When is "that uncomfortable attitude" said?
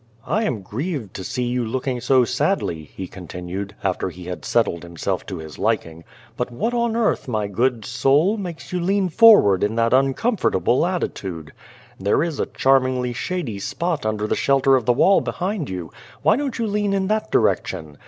9.75-11.53